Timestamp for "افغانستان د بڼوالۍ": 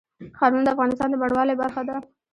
0.75-1.55